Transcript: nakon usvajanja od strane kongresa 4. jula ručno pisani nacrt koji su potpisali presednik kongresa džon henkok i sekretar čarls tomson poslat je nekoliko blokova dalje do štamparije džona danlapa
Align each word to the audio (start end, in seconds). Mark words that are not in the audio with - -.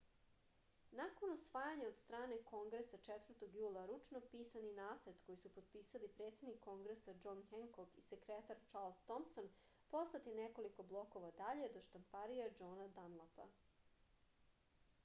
nakon 0.99 1.31
usvajanja 1.31 1.89
od 1.89 1.97
strane 1.97 2.37
kongresa 2.51 2.99
4. 3.07 3.49
jula 3.57 3.83
ručno 3.91 4.21
pisani 4.31 4.71
nacrt 4.79 5.21
koji 5.27 5.37
su 5.43 5.51
potpisali 5.59 6.09
presednik 6.17 6.59
kongresa 6.69 7.15
džon 7.27 7.43
henkok 7.51 8.01
i 8.03 8.07
sekretar 8.09 8.65
čarls 8.73 9.03
tomson 9.13 9.53
poslat 9.95 10.31
je 10.33 10.35
nekoliko 10.43 10.89
blokova 10.95 11.31
dalje 11.45 11.71
do 11.79 11.85
štamparije 11.91 12.51
džona 12.63 12.89
danlapa 13.01 13.47